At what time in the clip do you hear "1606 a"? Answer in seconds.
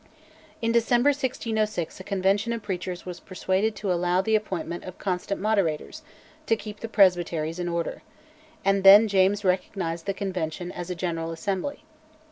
1.09-2.03